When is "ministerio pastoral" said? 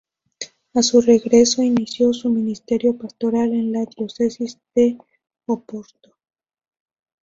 2.31-3.53